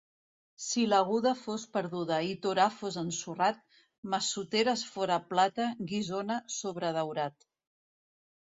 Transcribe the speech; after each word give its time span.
Si 0.67 0.85
l'Aguda 0.93 1.33
fos 1.41 1.65
perduda 1.75 2.17
i 2.29 2.31
Torà 2.45 2.65
fos 2.77 2.97
ensorrat, 3.01 3.61
Massoteres 4.15 4.87
fora 4.95 5.21
plata, 5.35 5.69
Guissona 5.93 6.39
sobredaurat. 6.57 7.51